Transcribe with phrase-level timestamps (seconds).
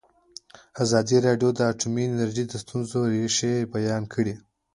[0.83, 4.33] ازادي راډیو د اټومي انرژي د ستونزو رېښه بیان کړې.